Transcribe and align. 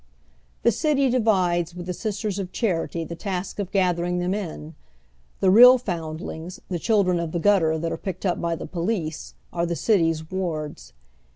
The 0.63 0.71
city 0.71 1.11
divides 1.11 1.75
with 1.75 1.85
the 1.85 1.93
Sisters 1.93 2.39
of 2.39 2.51
Charity 2.51 3.03
the 3.03 3.13
task 3.15 3.59
of 3.59 3.69
gatliering 3.69 4.17
them 4.17 4.33
in. 4.33 4.73
The 5.41 5.51
real 5.51 5.77
fonndlings, 5.77 6.59
the 6.69 6.79
children 6.79 7.19
of 7.19 7.33
the 7.33 7.39
gutter 7.39 7.77
that 7.77 7.91
are 7.91 7.97
picked 7.97 8.25
up 8.25 8.41
by 8.41 8.55
the 8.55 8.65
police, 8.65 9.35
are 9.53 9.67
the 9.67 9.75
city's 9.75 10.31
wards. 10.31 10.93